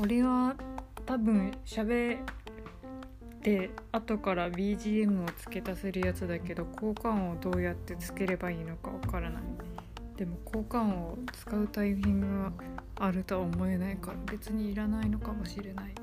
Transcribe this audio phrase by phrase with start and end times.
[0.00, 0.56] これは
[1.04, 2.18] 多分喋っ
[3.42, 9.42] て後から BGM を付け足せるやつだけど効果音をどうやってつければいいのかわからない。
[10.16, 12.52] でも効果音を使うタイミングが
[12.96, 15.94] あるとは思えないから別にいらないのかもしれない。